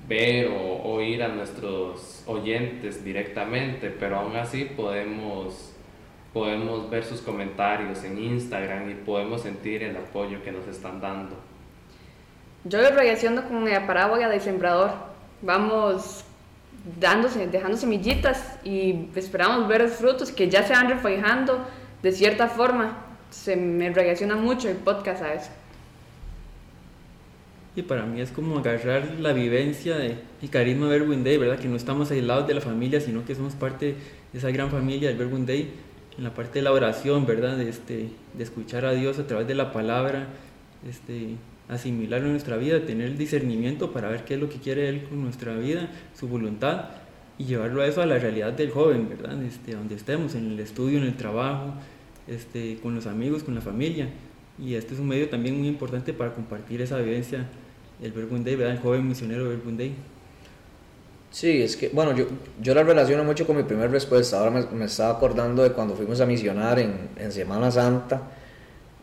ver 0.08 0.48
o 0.48 0.84
oír 0.84 1.22
a 1.24 1.28
nuestros 1.30 2.24
oyentes 2.26 3.04
directamente, 3.04 3.90
pero 3.90 4.18
aún 4.18 4.36
así 4.36 4.66
podemos, 4.66 5.74
podemos 6.34 6.90
ver 6.90 7.04
sus 7.04 7.22
comentarios 7.22 8.04
en 8.04 8.18
Instagram 8.18 8.90
y 8.90 8.96
podemos 8.96 9.42
sentir 9.42 9.84
el 9.84 9.98
apoyo 9.98 10.44
que 10.44 10.52
nos 10.52 10.68
están 10.68 11.02
dando. 11.02 11.36
Yo 12.66 12.82
lo 12.82 12.90
relaciono 12.90 13.48
con 13.48 13.70
la 13.70 13.88
parábola 13.88 14.28
del 14.28 14.42
sembrador. 14.42 14.92
Vamos 15.42 16.26
dejando 17.00 17.78
semillitas 17.78 18.58
y 18.64 19.10
esperamos 19.16 19.68
ver 19.68 19.82
los 19.82 19.94
frutos 19.94 20.32
que 20.32 20.50
ya 20.50 20.64
se 20.64 20.74
van 20.74 20.90
reflejando 20.90 21.66
de 22.02 22.12
cierta 22.12 22.48
forma. 22.48 22.98
Se 23.30 23.56
me 23.56 23.92
relaciona 23.92 24.36
mucho 24.36 24.70
el 24.70 24.78
podcast 24.78 25.22
a 25.22 25.34
eso. 25.34 25.52
Y 27.76 27.84
para 27.84 28.04
mí 28.04 28.20
es 28.20 28.32
como 28.32 28.58
agarrar 28.58 29.20
la 29.20 29.32
vivencia 29.32 29.96
y 30.42 30.48
carisma 30.48 30.88
de 30.88 31.00
Verbum 31.00 31.24
Day, 31.24 31.38
¿verdad? 31.38 31.60
Que 31.60 31.68
no 31.68 31.78
estamos 31.78 32.12
aislados 32.12 32.48
de 32.48 32.56
la 32.56 32.62
familia, 32.62 33.00
sino 33.00 33.24
que 33.24 33.36
somos 33.36 33.54
parte 33.54 33.96
de 34.34 34.40
esa 34.40 34.52
gran 34.52 34.70
familia 34.70 35.08
del 35.10 35.18
Verbum 35.18 35.46
Day, 35.46 35.72
en 36.18 36.24
la 36.24 36.34
parte 36.34 36.60
de 36.60 36.64
la 36.64 36.74
oración, 36.74 37.26
¿verdad? 37.26 37.56
De, 37.56 37.70
este, 37.70 38.10
de 38.34 38.44
escuchar 38.44 38.86
a 38.86 38.92
Dios 38.92 39.20
a 39.20 39.28
través 39.28 39.48
de 39.48 39.56
la 39.56 39.72
palabra, 39.72 40.28
este, 40.90 41.36
asimilarlo 41.70 42.28
en 42.28 42.34
nuestra 42.34 42.58
vida, 42.58 42.86
tener 42.86 43.08
el 43.08 43.18
discernimiento 43.18 43.94
para 43.94 44.10
ver 44.10 44.26
qué 44.26 44.34
es 44.34 44.40
lo 44.40 44.50
que 44.50 44.58
quiere 44.58 44.90
Él 44.90 45.04
con 45.04 45.22
nuestra 45.22 45.56
vida, 45.56 45.90
su 46.20 46.28
voluntad, 46.28 46.86
y 47.38 47.46
llevarlo 47.46 47.82
a 47.82 47.88
eso 47.88 48.02
a 48.02 48.06
la 48.06 48.20
realidad 48.20 48.52
del 48.52 48.72
joven, 48.72 49.08
¿verdad? 49.08 49.42
Este, 49.44 49.74
donde 49.74 49.96
estemos, 49.96 50.36
en 50.36 50.52
el 50.52 50.60
estudio, 50.60 50.98
en 50.98 51.06
el 51.06 51.16
trabajo, 51.16 51.74
este, 52.28 52.78
con 52.84 52.96
los 52.96 53.08
amigos, 53.08 53.44
con 53.44 53.56
la 53.56 53.62
familia. 53.62 54.10
Y 54.62 54.76
este 54.76 54.94
es 54.94 55.00
un 55.00 55.08
medio 55.08 55.30
también 55.30 55.58
muy 55.58 55.70
importante 55.70 56.12
para 56.12 56.34
compartir 56.34 56.82
esa 56.82 56.98
vivencia 56.98 57.46
del 58.02 58.12
Verbum 58.12 58.44
Day, 58.44 58.56
¿verdad? 58.56 58.76
El 58.76 58.82
joven 58.82 59.08
misionero 59.08 59.48
Verbum 59.48 59.78
Day. 59.78 59.96
Sí, 61.32 61.62
es 61.62 61.78
que, 61.78 61.90
bueno, 61.90 62.16
yo, 62.16 62.26
yo 62.60 62.74
la 62.74 62.84
relaciono 62.84 63.24
mucho 63.24 63.46
con 63.46 63.56
mi 63.56 63.64
primer 63.64 63.92
respuesta. 63.92 64.40
Ahora 64.40 64.52
me, 64.52 64.78
me 64.78 64.86
estaba 64.86 65.16
acordando 65.16 65.64
de 65.64 65.72
cuando 65.72 65.96
fuimos 65.96 66.20
a 66.22 66.26
misionar 66.26 66.80
en, 66.80 67.10
en, 67.18 67.32
Semana 67.32 67.70
Santa, 67.70 68.22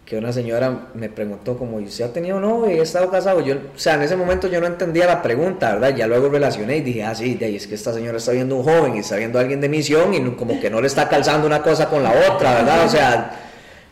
que 0.07 0.17
una 0.17 0.33
señora 0.33 0.89
me 0.95 1.11
preguntó 1.11 1.59
como, 1.59 1.81
¿y 1.81 1.85
usted 1.85 2.05
ha 2.05 2.13
tenido 2.13 2.41
novio 2.41 2.75
y 2.75 2.79
ha 2.79 2.83
estado 2.83 3.11
casado? 3.11 3.41
Yo, 3.41 3.57
o 3.57 3.79
sea, 3.79 3.95
en 3.95 4.03
ese 4.03 4.17
momento 4.17 4.49
yo 4.49 4.61
no 4.61 4.67
entendía 4.69 5.05
la 5.05 5.21
pregunta, 5.21 5.75
¿verdad? 5.75 5.95
Ya 5.95 6.07
luego 6.07 6.31
relacioné 6.31 6.79
y 6.79 6.81
dije, 6.81 7.03
ah, 7.03 7.15
sí, 7.15 7.35
de 7.35 7.47
ahí 7.47 7.57
es 7.57 7.67
que 7.67 7.75
esta 7.75 7.93
señora 7.93 8.17
está 8.17 8.33
viendo 8.33 8.57
un 8.57 8.63
joven 8.63 8.97
y 8.97 9.01
está 9.01 9.17
viendo 9.17 9.39
a 9.39 9.43
alguien 9.43 9.61
de 9.61 9.69
misión 9.69 10.15
y 10.15 10.23
como 10.37 10.59
que 10.61 10.71
no 10.71 10.81
le 10.81 10.87
está 10.87 11.09
calzando 11.09 11.47
una 11.47 11.61
cosa 11.61 11.91
con 11.91 12.03
la 12.03 12.13
otra, 12.31 12.55
¿verdad? 12.55 12.87
O 12.87 12.89
sea 12.89 13.43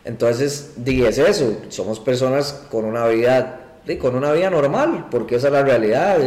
entonces, 0.05 0.73
dije, 0.77 1.07
es 1.07 1.17
eso, 1.17 1.61
somos 1.69 1.99
personas 1.99 2.65
con 2.69 2.85
una 2.85 3.07
vida, 3.07 3.79
con 3.99 4.15
una 4.15 4.31
vida 4.31 4.51
normal, 4.51 5.07
porque 5.09 5.35
esa 5.35 5.47
es 5.47 5.53
la 5.53 5.63
realidad. 5.63 6.19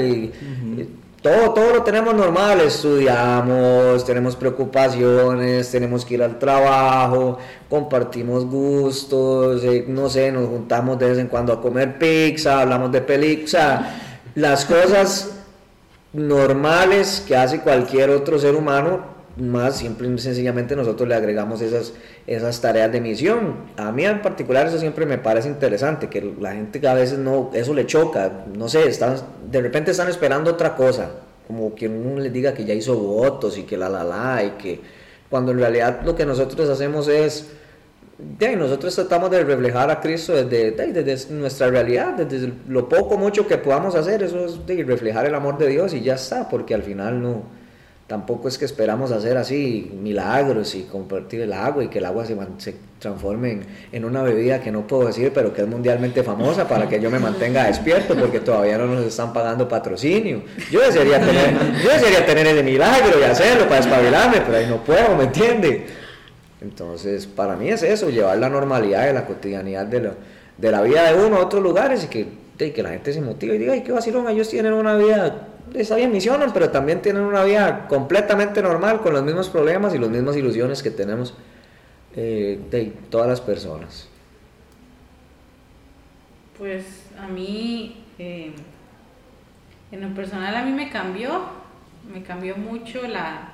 Todo, 1.22 1.52
todo 1.52 1.74
lo 1.74 1.82
tenemos 1.82 2.14
normal, 2.14 2.60
estudiamos, 2.60 4.04
tenemos 4.04 4.36
preocupaciones, 4.36 5.70
tenemos 5.70 6.04
que 6.04 6.14
ir 6.14 6.22
al 6.22 6.38
trabajo, 6.38 7.38
compartimos 7.68 8.44
gustos, 8.46 9.64
eh, 9.64 9.84
no 9.88 10.08
sé, 10.08 10.30
nos 10.30 10.48
juntamos 10.48 10.98
de 10.98 11.10
vez 11.10 11.18
en 11.18 11.26
cuando 11.26 11.52
a 11.52 11.60
comer 11.60 11.98
pizza, 11.98 12.60
hablamos 12.60 12.92
de 12.92 13.00
películas, 13.00 13.48
o 13.48 13.56
sea, 13.56 14.00
las 14.34 14.64
cosas 14.64 15.30
normales 16.12 17.22
que 17.26 17.36
hace 17.36 17.60
cualquier 17.60 18.10
otro 18.10 18.38
ser 18.38 18.54
humano 18.54 19.17
más 19.38 19.76
siempre 19.76 20.06
sencillamente 20.18 20.76
nosotros 20.76 21.08
le 21.08 21.14
agregamos 21.14 21.60
esas, 21.60 21.92
esas 22.26 22.60
tareas 22.60 22.90
de 22.92 23.00
misión. 23.00 23.56
A 23.76 23.92
mí 23.92 24.04
en 24.04 24.22
particular 24.22 24.66
eso 24.66 24.78
siempre 24.78 25.06
me 25.06 25.18
parece 25.18 25.48
interesante, 25.48 26.08
que 26.08 26.34
la 26.40 26.52
gente 26.52 26.86
a 26.86 26.94
veces 26.94 27.18
no, 27.18 27.50
eso 27.54 27.74
le 27.74 27.86
choca, 27.86 28.44
no 28.54 28.68
sé, 28.68 28.88
están, 28.88 29.16
de 29.50 29.62
repente 29.62 29.90
están 29.90 30.08
esperando 30.08 30.50
otra 30.50 30.74
cosa, 30.74 31.10
como 31.46 31.74
que 31.74 31.88
uno 31.88 32.20
les 32.20 32.32
diga 32.32 32.52
que 32.54 32.64
ya 32.64 32.74
hizo 32.74 32.96
votos 32.96 33.56
y 33.58 33.62
que 33.62 33.76
la 33.76 33.88
la 33.88 34.04
la 34.04 34.44
y 34.44 34.50
que 34.62 34.80
cuando 35.30 35.52
en 35.52 35.58
realidad 35.58 36.00
lo 36.04 36.14
que 36.14 36.26
nosotros 36.26 36.68
hacemos 36.68 37.08
es, 37.08 37.48
de, 38.18 38.56
nosotros 38.56 38.94
tratamos 38.94 39.30
de 39.30 39.44
reflejar 39.44 39.90
a 39.90 40.00
Cristo 40.00 40.32
desde, 40.32 40.72
desde 40.72 41.32
nuestra 41.34 41.68
realidad, 41.68 42.14
desde 42.14 42.52
lo 42.66 42.88
poco 42.88 43.16
mucho 43.16 43.46
que 43.46 43.58
podamos 43.58 43.94
hacer, 43.94 44.22
eso 44.22 44.44
es 44.46 44.66
de 44.66 44.82
reflejar 44.82 45.26
el 45.26 45.34
amor 45.34 45.56
de 45.56 45.68
Dios 45.68 45.94
y 45.94 46.00
ya 46.00 46.14
está, 46.14 46.48
porque 46.48 46.74
al 46.74 46.82
final 46.82 47.22
no 47.22 47.57
tampoco 48.08 48.48
es 48.48 48.56
que 48.56 48.64
esperamos 48.64 49.12
hacer 49.12 49.36
así 49.36 49.92
milagros 50.02 50.74
y 50.74 50.84
compartir 50.84 51.42
el 51.42 51.52
agua 51.52 51.84
y 51.84 51.88
que 51.88 51.98
el 51.98 52.06
agua 52.06 52.24
se, 52.24 52.34
se 52.56 52.74
transforme 52.98 53.60
en, 53.92 54.04
una 54.06 54.22
bebida 54.22 54.60
que 54.60 54.72
no 54.72 54.86
puedo 54.86 55.06
decir, 55.06 55.30
pero 55.34 55.52
que 55.52 55.60
es 55.60 55.68
mundialmente 55.68 56.22
famosa 56.22 56.66
para 56.66 56.88
que 56.88 56.98
yo 57.00 57.10
me 57.10 57.18
mantenga 57.18 57.66
despierto 57.66 58.16
porque 58.16 58.40
todavía 58.40 58.78
no 58.78 58.86
nos 58.86 59.04
están 59.04 59.34
pagando 59.34 59.68
patrocinio. 59.68 60.42
Yo 60.70 60.80
desearía 60.80 61.20
tener, 61.20 61.54
yo 61.84 61.90
desearía 61.90 62.24
tener 62.24 62.46
ese 62.46 62.62
milagro 62.62 63.20
y 63.20 63.24
hacerlo 63.24 63.68
para 63.68 63.80
espabilarme, 63.80 64.40
pero 64.40 64.56
ahí 64.56 64.66
no 64.66 64.82
puedo, 64.82 65.14
¿me 65.14 65.24
entiende? 65.24 65.86
Entonces, 66.62 67.26
para 67.26 67.56
mí 67.56 67.68
es 67.68 67.82
eso, 67.82 68.08
llevar 68.08 68.38
la 68.38 68.48
normalidad 68.48 69.04
de 69.04 69.12
la 69.12 69.26
cotidianidad 69.26 69.84
de, 69.84 70.12
de 70.56 70.70
la 70.72 70.80
vida 70.80 71.12
de 71.12 71.26
uno 71.26 71.36
a 71.36 71.40
otros 71.40 71.62
lugares 71.62 72.04
y 72.04 72.06
que, 72.08 72.26
que 72.58 72.82
la 72.82 72.90
gente 72.90 73.12
se 73.12 73.20
motive 73.20 73.54
y 73.54 73.58
diga, 73.58 73.72
ay, 73.72 73.82
qué 73.82 73.92
vacilón, 73.92 74.28
ellos 74.28 74.48
tienen 74.48 74.72
una 74.72 74.96
vida 74.96 75.48
está 75.74 75.96
bien 75.96 76.12
misionan, 76.12 76.52
pero 76.52 76.70
también 76.70 77.02
tienen 77.02 77.22
una 77.22 77.44
vida 77.44 77.86
completamente 77.88 78.62
normal, 78.62 79.00
con 79.00 79.12
los 79.12 79.22
mismos 79.22 79.48
problemas 79.48 79.94
y 79.94 79.98
las 79.98 80.08
mismas 80.08 80.36
ilusiones 80.36 80.82
que 80.82 80.90
tenemos 80.90 81.34
eh, 82.16 82.60
de 82.70 82.86
todas 83.10 83.28
las 83.28 83.40
personas. 83.40 84.08
Pues 86.56 87.04
a 87.18 87.28
mí, 87.28 88.04
eh, 88.18 88.52
en 89.92 90.00
lo 90.00 90.14
personal 90.14 90.56
a 90.56 90.64
mí 90.64 90.72
me 90.72 90.90
cambió, 90.90 91.42
me 92.12 92.22
cambió 92.22 92.56
mucho 92.56 93.06
la, 93.06 93.52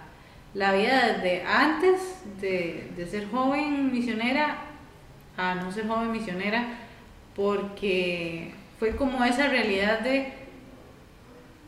la 0.55 0.73
vida 0.73 1.13
desde 1.13 1.43
antes 1.43 2.01
de, 2.41 2.91
de 2.97 3.07
ser 3.07 3.29
joven 3.29 3.93
misionera 3.93 4.59
a 5.37 5.57
no 5.57 5.73
ser 5.73 5.89
joven 5.89 6.13
misionera, 6.13 6.79
porque 7.35 8.53
fue 8.79 8.97
como 8.97 9.25
esa 9.25 9.49
realidad 9.49 10.01
de 10.01 10.33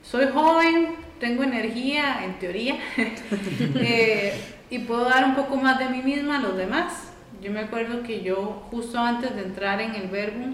soy 0.02 0.28
joven, 0.32 0.94
tengo 1.18 1.42
energía, 1.42 2.24
en 2.24 2.38
teoría, 2.38 2.76
eh, 2.96 4.40
y 4.70 4.78
puedo 4.80 5.04
dar 5.04 5.24
un 5.24 5.34
poco 5.34 5.56
más 5.56 5.78
de 5.78 5.88
mí 5.88 6.02
misma 6.02 6.38
a 6.38 6.42
los 6.42 6.56
demás. 6.56 7.10
Yo 7.42 7.50
me 7.50 7.60
acuerdo 7.60 8.02
que 8.02 8.22
yo 8.22 8.66
justo 8.70 8.98
antes 8.98 9.34
de 9.34 9.42
entrar 9.42 9.80
en 9.80 9.94
el 9.94 10.08
verbo, 10.08 10.46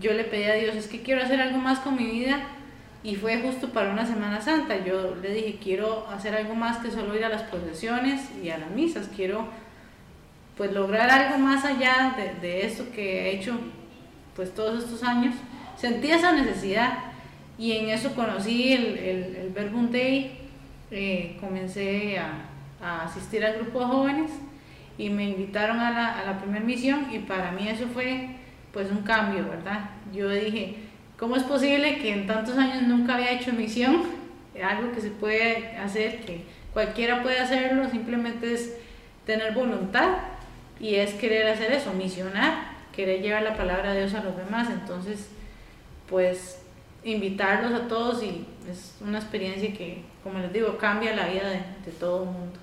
yo 0.00 0.14
le 0.14 0.24
pedí 0.24 0.44
a 0.44 0.54
Dios, 0.54 0.74
es 0.74 0.88
que 0.88 1.02
quiero 1.02 1.22
hacer 1.22 1.40
algo 1.40 1.58
más 1.58 1.80
con 1.80 1.96
mi 1.96 2.06
vida 2.06 2.40
y 3.04 3.16
fue 3.16 3.40
justo 3.42 3.70
para 3.70 3.90
una 3.90 4.06
Semana 4.06 4.40
Santa. 4.40 4.82
Yo 4.84 5.16
le 5.16 5.34
dije, 5.34 5.58
quiero 5.62 6.08
hacer 6.08 6.34
algo 6.34 6.54
más 6.54 6.78
que 6.78 6.90
solo 6.90 7.14
ir 7.14 7.24
a 7.24 7.28
las 7.28 7.42
procesiones 7.42 8.22
y 8.42 8.48
a 8.50 8.58
las 8.58 8.70
misas, 8.70 9.10
quiero 9.14 9.46
pues 10.56 10.72
lograr 10.72 11.10
algo 11.10 11.38
más 11.38 11.64
allá 11.64 12.14
de, 12.16 12.46
de 12.46 12.66
esto 12.66 12.84
que 12.94 13.22
he 13.22 13.36
hecho 13.36 13.58
pues 14.34 14.54
todos 14.54 14.84
estos 14.84 15.02
años. 15.02 15.34
Sentí 15.82 16.12
esa 16.12 16.30
necesidad 16.30 16.96
y 17.58 17.72
en 17.72 17.88
eso 17.88 18.14
conocí 18.14 18.72
el, 18.72 18.96
el, 18.98 19.34
el 19.34 19.48
Verbum 19.48 19.90
Day, 19.90 20.30
eh, 20.92 21.36
comencé 21.40 22.20
a, 22.20 22.34
a, 22.80 23.06
asistir 23.06 23.44
al 23.44 23.54
grupo 23.54 23.80
de 23.80 23.86
jóvenes 23.86 24.30
y 24.96 25.10
me 25.10 25.30
invitaron 25.30 25.80
a 25.80 25.90
la, 25.90 26.20
a 26.20 26.24
la 26.24 26.38
primera 26.38 26.64
misión 26.64 27.08
y 27.12 27.18
para 27.18 27.50
mí 27.50 27.66
eso 27.66 27.88
fue 27.88 28.28
pues 28.72 28.92
un 28.92 29.02
cambio, 29.02 29.44
¿verdad? 29.48 29.90
Yo 30.12 30.30
dije, 30.30 30.76
¿cómo 31.18 31.34
es 31.34 31.42
posible 31.42 31.98
que 31.98 32.12
en 32.12 32.28
tantos 32.28 32.56
años 32.58 32.84
nunca 32.84 33.16
había 33.16 33.32
hecho 33.32 33.52
misión? 33.52 34.04
Algo 34.64 34.92
que 34.92 35.00
se 35.00 35.10
puede 35.10 35.78
hacer, 35.78 36.20
que 36.20 36.44
cualquiera 36.72 37.24
puede 37.24 37.40
hacerlo, 37.40 37.90
simplemente 37.90 38.54
es 38.54 38.76
tener 39.26 39.52
voluntad 39.52 40.18
y 40.78 40.94
es 40.94 41.14
querer 41.14 41.48
hacer 41.48 41.72
eso, 41.72 41.92
misionar, 41.92 42.70
querer 42.94 43.20
llevar 43.20 43.42
la 43.42 43.56
palabra 43.56 43.92
de 43.92 44.02
Dios 44.02 44.14
a 44.14 44.22
los 44.22 44.36
demás. 44.36 44.68
Entonces, 44.70 45.28
pues 46.12 46.62
invitarlos 47.02 47.72
a 47.72 47.88
todos 47.88 48.22
y 48.22 48.46
es 48.70 48.94
una 49.00 49.18
experiencia 49.18 49.72
que, 49.72 50.02
como 50.22 50.38
les 50.38 50.52
digo, 50.52 50.78
cambia 50.78 51.16
la 51.16 51.26
vida 51.26 51.48
de, 51.48 51.64
de 51.84 51.98
todo 51.98 52.22
el 52.22 52.28
mundo. 52.28 52.60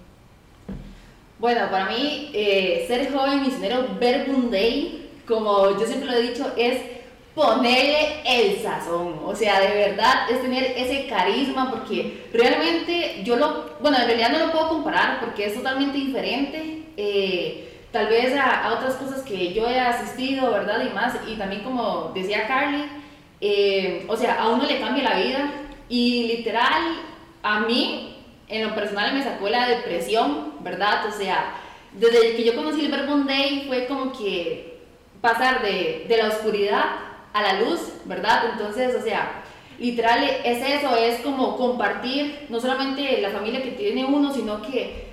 Bueno, 1.40 1.70
para 1.72 1.86
mí, 1.88 2.32
eh, 2.34 2.86
ser 2.88 3.12
joven 3.12 3.42
misionero 3.42 3.88
Verbum 4.00 4.50
Day, 4.50 5.10
como 5.28 5.78
yo 5.78 5.86
siempre 5.86 6.10
lo 6.10 6.18
he 6.18 6.22
dicho, 6.22 6.54
es 6.56 6.82
ponerle 7.34 8.22
el 8.26 8.62
sazón. 8.62 9.20
O 9.26 9.36
sea, 9.36 9.60
de 9.60 9.74
verdad 9.74 10.30
es 10.30 10.42
tener 10.42 10.74
ese 10.76 11.08
carisma, 11.08 11.70
porque 11.72 12.28
realmente 12.34 13.24
yo 13.24 13.36
lo, 13.38 13.78
bueno, 13.82 13.98
en 13.98 14.06
realidad 14.06 14.32
no 14.32 14.46
lo 14.46 14.52
puedo 14.52 14.70
comparar 14.70 15.20
porque 15.22 15.46
es 15.46 15.56
totalmente 15.56 15.98
diferente. 15.98 16.84
Eh, 16.98 17.66
tal 17.92 18.08
vez 18.08 18.36
a, 18.36 18.66
a, 18.66 18.74
otras 18.74 18.96
cosas 18.96 19.24
que 19.24 19.54
yo 19.54 19.68
he 19.68 19.80
asistido, 19.80 20.52
¿verdad? 20.52 20.84
Y 20.86 20.94
más, 20.94 21.16
y 21.28 21.36
también 21.36 21.64
como 21.64 22.12
decía 22.14 22.48
Carly, 22.48 22.84
eh, 23.42 24.06
o 24.08 24.16
sea, 24.16 24.42
a 24.42 24.50
uno 24.50 24.66
le 24.66 24.80
cambia 24.80 25.04
la 25.04 25.20
vida 25.20 25.52
y 25.88 26.28
literal, 26.28 26.98
a 27.42 27.62
mí, 27.62 28.16
en 28.48 28.68
lo 28.68 28.76
personal, 28.76 29.14
me 29.14 29.24
sacó 29.24 29.50
la 29.50 29.68
depresión, 29.68 30.54
¿verdad? 30.62 31.06
O 31.08 31.12
sea, 31.12 31.56
desde 31.94 32.36
que 32.36 32.44
yo 32.44 32.56
conocí 32.56 32.86
el 32.86 32.92
Verbum 32.92 33.26
Day 33.26 33.66
fue 33.68 33.88
como 33.88 34.12
que 34.12 34.80
pasar 35.22 35.62
de, 35.62 36.06
de 36.08 36.18
la 36.18 36.30
oscuridad 36.30 36.84
a 37.34 37.42
la 37.42 37.62
luz, 37.62 37.80
¿verdad? 38.06 38.52
Entonces, 38.52 38.96
o 38.96 39.02
sea, 39.02 39.44
literal 39.80 40.24
es 40.44 40.62
eso, 40.62 40.96
es 40.96 41.22
como 41.22 41.58
compartir 41.58 42.48
no 42.50 42.60
solamente 42.60 43.22
la 43.22 43.32
familia 43.32 43.64
que 43.64 43.72
tiene 43.72 44.06
uno, 44.06 44.34
sino 44.34 44.62
que 44.62 45.09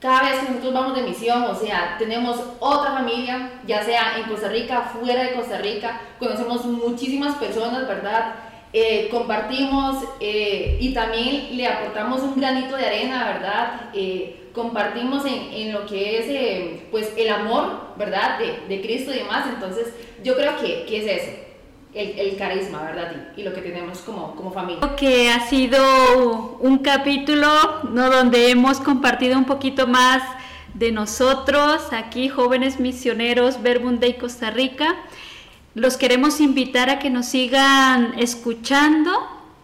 cada 0.00 0.22
vez 0.22 0.40
que 0.40 0.48
nosotros 0.48 0.72
vamos 0.72 0.96
de 0.96 1.02
misión, 1.02 1.42
o 1.44 1.54
sea, 1.54 1.96
tenemos 1.98 2.40
otra 2.58 2.92
familia, 2.92 3.60
ya 3.66 3.82
sea 3.84 4.18
en 4.18 4.24
Costa 4.24 4.48
Rica, 4.48 4.80
fuera 4.80 5.22
de 5.24 5.34
Costa 5.34 5.58
Rica, 5.58 6.00
conocemos 6.18 6.64
muchísimas 6.64 7.36
personas, 7.36 7.86
¿verdad? 7.86 8.34
Eh, 8.72 9.08
compartimos 9.10 10.02
eh, 10.20 10.78
y 10.80 10.94
también 10.94 11.56
le 11.56 11.66
aportamos 11.66 12.22
un 12.22 12.36
granito 12.36 12.76
de 12.76 12.86
arena, 12.86 13.32
¿verdad? 13.32 13.90
Eh, 13.92 14.48
compartimos 14.54 15.24
en, 15.26 15.72
lo 15.72 15.84
que 15.86 16.18
es 16.18 16.26
eh, 16.28 16.86
pues 16.90 17.12
el 17.16 17.28
amor, 17.28 17.94
¿verdad? 17.96 18.38
De, 18.38 18.74
de, 18.74 18.80
Cristo 18.80 19.12
y 19.12 19.18
demás. 19.18 19.46
Entonces, 19.52 19.92
yo 20.24 20.34
creo 20.34 20.56
que, 20.56 20.84
que 20.86 20.98
es 20.98 21.22
eso, 21.22 21.32
el, 21.94 22.18
el, 22.18 22.36
carisma, 22.36 22.82
¿verdad? 22.82 23.12
Y, 23.36 23.40
y, 23.40 23.44
lo 23.44 23.52
que 23.52 23.60
tenemos 23.62 23.98
como, 23.98 24.34
como 24.36 24.52
familia. 24.52 24.96
Que 24.96 25.30
ha 25.30 25.48
sido 25.48 26.58
un 26.60 26.78
capítulo, 26.78 27.48
¿no? 27.90 28.10
Donde 28.10 28.50
hemos 28.50 28.80
compartido 28.80 29.36
un 29.36 29.44
poquito 29.44 29.86
más 29.86 30.22
de 30.74 30.92
nosotros, 30.92 31.92
aquí, 31.92 32.28
jóvenes 32.28 32.78
misioneros, 32.80 33.62
Verbum 33.62 33.98
Day 33.98 34.14
Costa 34.14 34.50
Rica. 34.50 34.96
Los 35.74 35.96
queremos 35.96 36.40
invitar 36.40 36.90
a 36.90 36.98
que 36.98 37.10
nos 37.10 37.26
sigan 37.26 38.14
escuchando. 38.18 39.12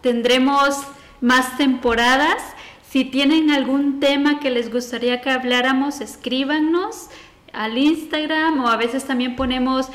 Tendremos 0.01 0.75
más 1.21 1.57
temporadas. 1.57 2.41
Si 2.89 3.03
tienen 3.05 3.51
algún 3.51 3.99
tema 3.99 4.39
que 4.39 4.49
les 4.49 4.71
gustaría 4.71 5.21
que 5.21 5.29
habláramos, 5.29 6.01
escríbanos 6.01 7.09
al 7.51 7.77
Instagram 7.77 8.63
o 8.63 8.67
a 8.67 8.77
veces 8.77 9.05
también 9.05 9.35
ponemos 9.35 9.87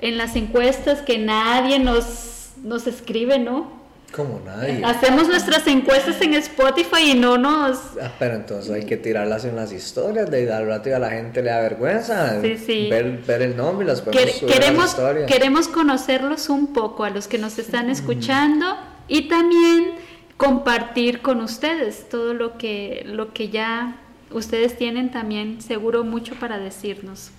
en 0.00 0.18
las 0.18 0.36
encuestas 0.36 1.02
que 1.02 1.18
nadie 1.18 1.78
nos, 1.78 2.50
nos 2.62 2.86
escribe, 2.86 3.38
¿no? 3.38 3.80
Como 4.12 4.40
nadie. 4.44 4.82
Hacemos 4.84 5.28
nuestras 5.28 5.66
encuestas 5.68 6.20
en 6.20 6.34
Spotify 6.34 7.12
y 7.12 7.14
no 7.14 7.38
nos... 7.38 7.78
Ah, 8.02 8.10
pero 8.18 8.34
entonces 8.34 8.72
hay 8.72 8.84
que 8.84 8.96
tirarlas 8.96 9.44
en 9.44 9.54
las 9.54 9.72
historias, 9.72 10.28
de 10.30 10.52
al 10.52 10.66
rato 10.66 10.94
a 10.94 10.98
la 10.98 11.10
gente 11.10 11.42
le 11.42 11.50
da 11.50 11.60
vergüenza 11.60 12.40
sí, 12.40 12.56
sí. 12.56 12.88
Ver, 12.90 13.18
ver, 13.18 13.42
el 13.42 13.56
nombre 13.56 13.84
y 13.84 13.88
las 13.88 14.00
podemos 14.00 14.32
Quer 14.32 14.48
queremos, 14.48 14.96
queremos 15.28 15.68
conocerlos 15.68 16.48
un 16.48 16.72
poco 16.72 17.04
a 17.04 17.10
los 17.10 17.28
que 17.28 17.38
nos 17.38 17.58
están 17.60 17.88
escuchando 17.88 18.76
y 19.06 19.28
también 19.28 19.92
compartir 20.36 21.20
con 21.20 21.40
ustedes 21.40 22.08
todo 22.08 22.34
lo 22.34 22.58
que, 22.58 23.02
lo 23.06 23.32
que 23.32 23.48
ya 23.50 24.00
ustedes 24.32 24.76
tienen 24.76 25.10
también 25.10 25.60
seguro 25.60 26.02
mucho 26.02 26.34
para 26.34 26.58
decirnos. 26.58 27.30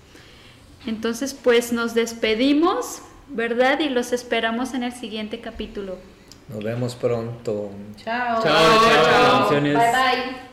Entonces, 0.86 1.34
pues 1.34 1.72
nos 1.72 1.94
despedimos, 1.94 3.02
¿verdad? 3.28 3.80
Y 3.80 3.90
los 3.90 4.14
esperamos 4.14 4.74
en 4.74 4.84
el 4.84 4.94
siguiente 4.94 5.40
capítulo. 5.40 5.98
Nos 6.50 6.64
vemos 6.64 6.96
pronto. 6.96 7.72
Chao. 7.98 8.42
Chao, 8.42 8.82
chao. 8.84 9.50
chao. 9.50 9.62
Bye, 9.62 9.72
bye. 9.74 10.51